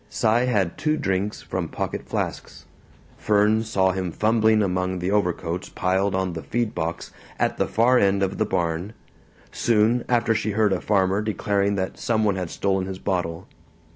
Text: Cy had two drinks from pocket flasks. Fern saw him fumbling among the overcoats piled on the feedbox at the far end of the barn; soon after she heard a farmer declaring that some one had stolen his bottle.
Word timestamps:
Cy 0.09 0.45
had 0.45 0.79
two 0.79 0.97
drinks 0.97 1.43
from 1.43 1.67
pocket 1.69 2.09
flasks. 2.09 2.65
Fern 3.19 3.61
saw 3.61 3.91
him 3.91 4.11
fumbling 4.11 4.63
among 4.63 4.97
the 4.97 5.11
overcoats 5.11 5.69
piled 5.69 6.15
on 6.15 6.33
the 6.33 6.41
feedbox 6.41 7.11
at 7.37 7.57
the 7.57 7.67
far 7.67 7.99
end 7.99 8.23
of 8.23 8.39
the 8.39 8.45
barn; 8.47 8.93
soon 9.51 10.03
after 10.09 10.33
she 10.33 10.53
heard 10.53 10.73
a 10.73 10.81
farmer 10.81 11.21
declaring 11.21 11.75
that 11.75 11.99
some 11.99 12.23
one 12.23 12.35
had 12.35 12.49
stolen 12.49 12.87
his 12.87 12.97
bottle. 12.97 13.47